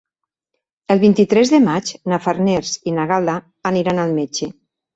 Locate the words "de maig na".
1.55-2.21